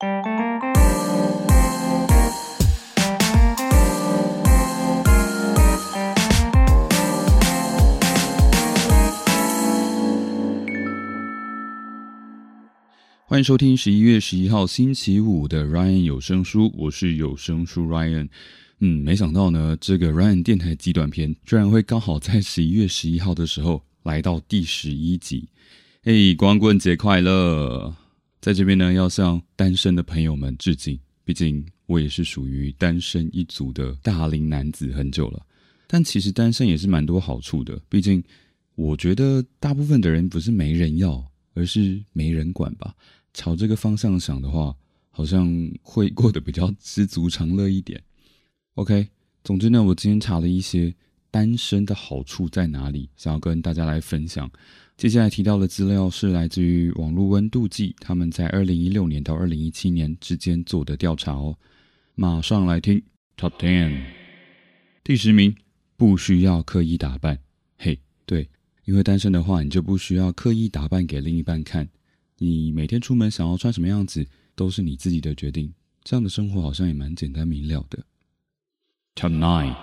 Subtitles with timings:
[0.00, 0.08] 欢
[13.38, 18.28] 迎收听十一月十一号星期五的 Ryan 有声书，我是有声书 Ryan。
[18.80, 25.48] 嗯，没想到呢，这个 Ryan 电台极短片居然会刚好在十一月十一号的时候来到第十一集。
[26.02, 27.94] 嘿，光棍节快乐！
[28.44, 35.46] 在这边呢，要向单身的朋友们致敬，毕竟我也是属于单身一族的大龄男子很久了。
[35.86, 38.22] 但其实单身也是蛮多好处的，毕竟
[38.74, 42.94] 我觉得大部分的人不是没人要，而是没人管吧。
[43.32, 44.76] 朝这个方向想的话，
[45.08, 45.50] 好像
[45.80, 47.98] 会过得比较知足常乐一点。
[48.74, 49.08] OK，
[49.42, 50.94] 总之呢，我今天查了一些
[51.34, 54.48] 单身的好处在哪里，想要跟大家来分享。
[54.96, 61.58] 接下来提到的资料是来自于网络温度计，他们在二零一六年到二零一七年之间做的调查哦。
[62.14, 63.02] 马上来听
[63.36, 64.04] Top Ten，
[65.02, 65.56] 第十名，
[65.96, 67.36] 不需要刻意打扮。
[67.78, 68.48] 嘿，对，
[68.84, 71.88] 因为单身的话，你就不需要刻意打扮给另一半看。
[72.38, 75.74] 你每天出门想要穿什么样子，都是你自己的决定。
[76.04, 77.98] 这样的生活好像也蛮简单明了的。
[79.16, 79.74] Top nine，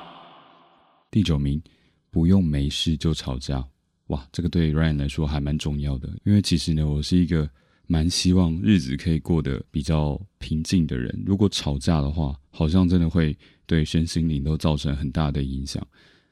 [1.11, 1.61] 第九名，
[2.09, 3.63] 不用没事就吵架。
[4.07, 7.49] 哇，这个对 Ryan 来说还蛮重要的，因为其实呢，我是一个
[7.85, 11.23] 蛮希望日子可以过得比较平静的人。
[11.25, 15.85] 如果吵架的话，好像真的会对身心灵都造成很大的影响。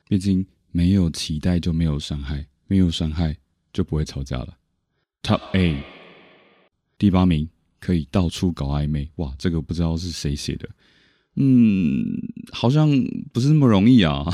[0.07, 3.35] 毕竟没有期待就没有伤害，没有伤害
[3.73, 4.57] 就不会吵架了。
[5.23, 5.83] Top eight。
[6.97, 7.47] 第八名
[7.79, 10.69] 可以到处搞暧昧，哇，这个不知道是谁写的，
[11.41, 12.89] 嗯，好像
[13.31, 14.25] 不是那么容易啊。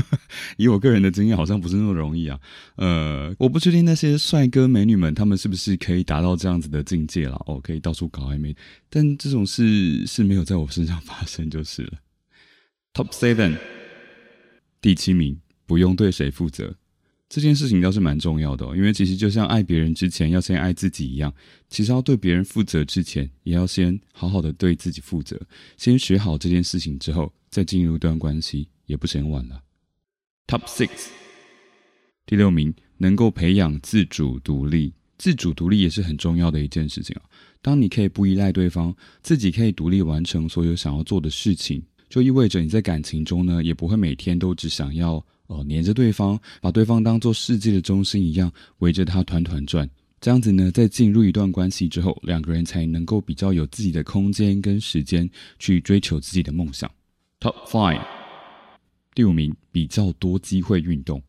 [0.56, 2.40] 以我个人的经验，好像不是那么容易啊。
[2.76, 8.56] 呃，我不确定那些帅哥美女们他们是不是可以达到这样子的境界了，哦，可以到处搞暧昧，
[8.88, 11.92] 但这种事是没有在我身上发生就是了。
[12.94, 13.58] Top seven，
[14.80, 16.74] 第七名不用对谁负责。
[17.34, 21.34] 这件事情倒是蛮重要的，因为其实就像爱别人之前要先爱自己一样，
[21.68, 25.36] 其实要对别人负责之前，也要先好好的对自己负责。
[25.76, 29.60] 先学好这件事情之后，再进入一段关系也不是很晚了。
[30.46, 31.08] Top six，
[32.24, 34.94] 第六名，能够培养自主独立。
[35.18, 37.22] 自主独立也是很重要的一件事情啊。
[37.60, 45.26] 当你可以不依赖对方，自己可以独立完成所有想要做的事情，就意味着你在感情中呢，也不会每天都只想要。
[45.46, 49.88] 哦，黏着对方，把对方当做世界的中心一样围着他团团转，
[50.20, 55.28] 这样子呢，在进入一段关系之后，两个人才能够比较有自己的空间跟时间
[55.58, 56.90] 去追求自己的梦想。
[57.40, 58.02] Top five，
[59.14, 61.22] 第五名，比较多机会运动。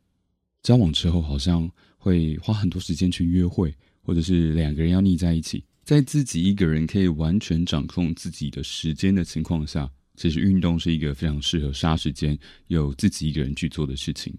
[0.63, 9.91] 交往之后好像会花很多时间去约会，或者是两个人要腻在一起，在自己一个人可以完全掌控自己的时间的情况下。
[10.15, 12.37] 其实运动是一个非常适合杀时间、
[12.67, 14.33] 有自己一个人去做的事情。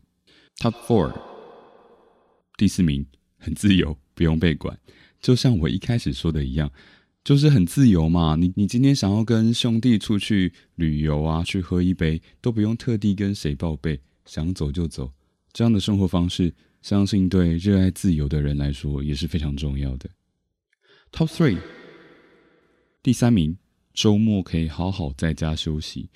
[0.59, 1.13] Top four，
[2.57, 3.07] 第四名，
[3.39, 4.79] 很自由，不用被管。
[5.21, 6.71] 就像我一开始说的一样，
[7.25, 8.37] 就是很自由嘛。
[8.37, 15.13] 你你今天想要跟兄弟出去旅游啊，去喝一杯，都不用特地跟谁报备，想走就走。
[15.53, 20.09] 这样的生活方式，相信对热爱自由的人来说也是非常重要的。
[21.13, 21.59] Top three，
[23.03, 23.57] 第三名。
[23.97, 26.09] 周末可以好好在家休息，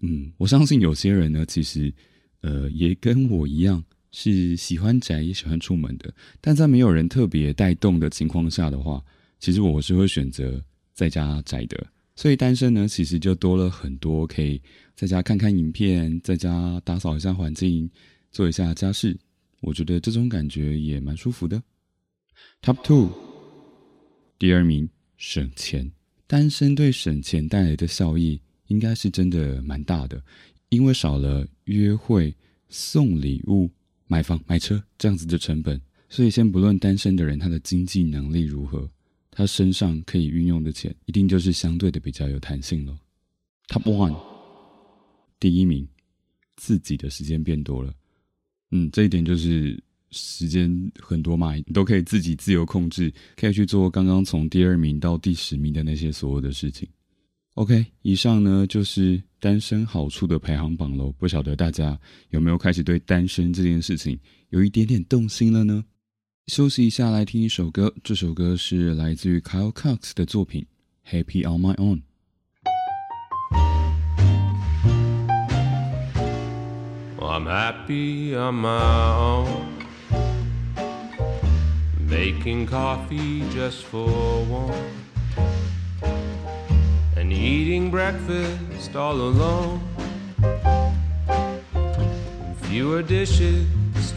[0.00, 1.92] 嗯，我相信有些人呢，其实，
[2.40, 9.04] 呃，也跟我一样是喜欢宅也喜欢出门的，但在没有人特别带动的情况下的话，
[9.40, 10.64] 其实我是会选择
[10.94, 11.86] 在家宅的。
[12.14, 14.62] 所以单身呢，其实就多了很多可以
[14.94, 17.90] 在家看看影片，在家打扫一下环境，
[18.30, 19.18] 做一下家事，
[19.60, 21.60] 我觉得这种感觉也蛮舒服的。
[22.62, 23.10] Top two，
[24.38, 25.90] 第二名省钱。
[26.26, 30.22] 单身对省钱带来的效益，应该是真的蛮大的，
[30.70, 32.34] 因为少了约会、
[32.68, 33.70] 送礼物、
[34.06, 38.90] 买房、买车这样子的成本，所以先不论单身的人他的经济能力如何，
[39.30, 42.98] 他身上可以运用的钱，一定就是相对的比较有弹性了。
[43.68, 44.16] Top one，
[45.38, 45.88] 第一名，
[46.56, 47.94] 自己的时间变多了，
[48.72, 49.82] 嗯，这一点就是。
[50.10, 56.88] 时间很多嘛，你都可以自己自由控制，可以去做刚刚从第二名到第十名的那些所有的事情。
[57.54, 61.10] OK，以上呢就是单身好处的排行榜喽。
[61.12, 61.98] 不晓得大家
[62.30, 64.18] 有没有开始对单身这件事情
[64.50, 65.84] 有一点点动心了呢？
[66.48, 67.92] 休息一下，来听一首歌。
[68.04, 70.64] 这首歌是来自于 Kyle Cox 的作品
[71.10, 71.96] 《Happy on My Own》。
[77.18, 78.68] I'm happy on my
[79.18, 79.75] own.
[82.08, 84.90] Making coffee just for one.
[87.16, 89.80] And eating breakfast all alone.
[92.62, 93.66] Fewer dishes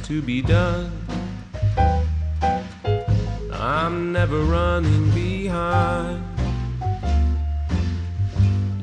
[0.04, 0.92] to be done.
[3.52, 6.24] I'm never running behind.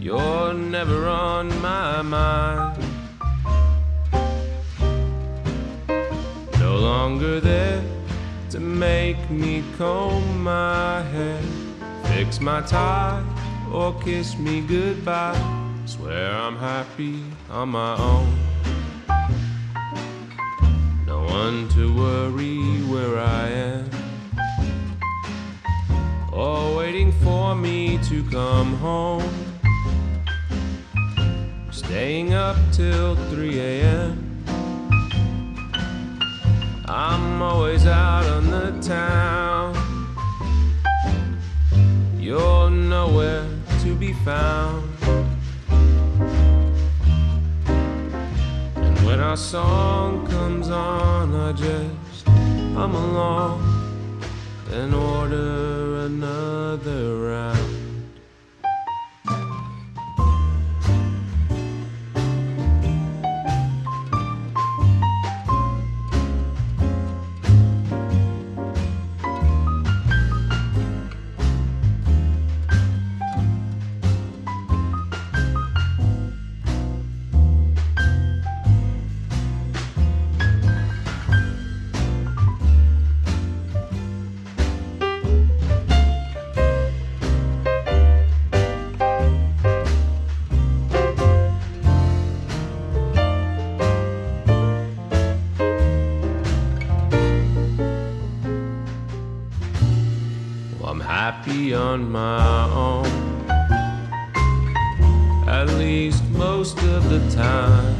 [0.01, 2.85] You're never on my mind.
[6.59, 7.96] No longer there
[8.79, 11.41] make me comb my hair,
[12.05, 13.25] fix my tie,
[13.73, 15.41] or kiss me goodbye.
[15.87, 18.37] Swear I'm happy on my own.
[21.07, 23.91] No one to worry where I am,
[26.33, 29.33] or waiting for me to come home.
[31.71, 34.27] Staying up till 3 a.m.
[36.89, 38.36] I'm always out the
[38.87, 39.75] town.
[42.17, 43.49] You're nowhere
[43.83, 44.89] to be found.
[48.77, 54.23] And when our song comes on, I just hum along
[54.71, 57.76] and order another round.
[100.89, 103.07] I'm happy on my own.
[105.49, 107.97] At least most of the time.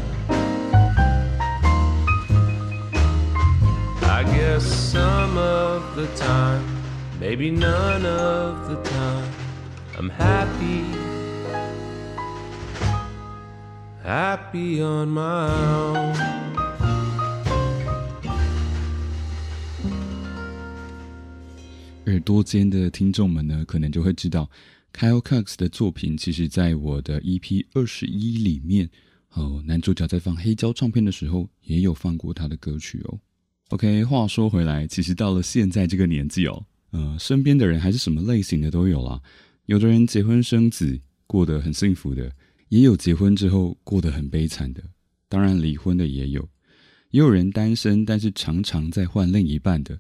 [4.03, 6.65] I guess some of the time,
[7.19, 9.33] maybe none of the time.
[9.99, 10.85] I'm happy.
[14.05, 16.46] Happy on my own.
[22.07, 24.49] 耳朵尖的听众们呢，可能就会知道
[24.93, 28.89] ，Kyle Cox 的作品，其实在我的 EP 二十一里面，
[29.33, 33.19] 哦，男主角在放黑胶唱片的时候，也有放过他的歌曲哦。
[33.71, 39.21] OK，话说回来，其实到了现在这个年纪哦，呃，身边的人还是什么类型的都有啦。
[39.65, 42.31] 有的人结婚生子，过得很幸福的；
[42.69, 44.81] 也有结婚之后过得很悲惨的，
[45.29, 46.49] 当然离婚的也有。
[47.11, 49.97] 也有人单身，但是常常在换另一半的；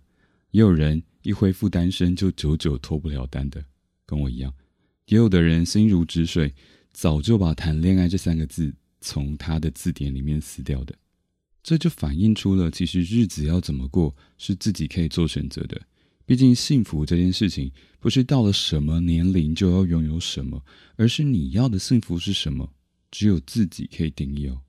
[0.56, 1.02] 也有人。
[1.20, 3.62] 一恢复单身就久久脱不了单的，
[4.06, 4.54] 跟我一样。
[5.06, 6.54] 也有的人心如止水，
[6.92, 10.94] 早就把谈恋爱这三个字从他的字典里面撕掉的。
[11.64, 15.82] 这就反映出了，其实日子要怎么过是自己可以做选择的。
[16.24, 20.62] 毕竟幸福这件事情，不是到了什么年龄就要拥有什么，
[20.94, 22.72] 而是你要的幸福是什么，
[23.10, 24.60] 只有自己可以定义哦。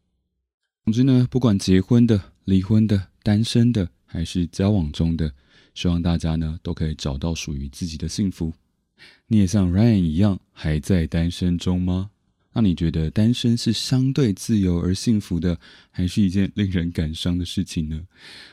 [0.85, 5.31] 总之呢，不管结婚的、离婚的、单身的，还是交往中的。
[5.77, 8.51] 希望大家呢都可以找到属于自己的幸福。
[9.27, 12.09] 你也像 Ryan 一样还在单身中吗？
[12.51, 15.55] 那你觉得单身是相对自由而幸福的，
[15.91, 18.01] 还是一件令人感伤的事情呢？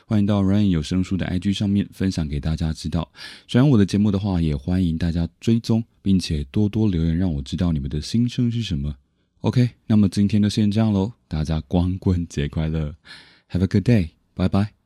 [0.05, 3.11] 欢迎到 Ryan 有声书的 IG 上面分享给大家知道。
[3.47, 8.95] 喜欢我的节目的话，也欢迎大家追踪，并且多多留言，让我知道你们的心声是什么。
[9.39, 12.95] OK，那么今天就先这样喽，大家光棍节快乐
[13.49, 14.84] ，Have a good day，拜拜。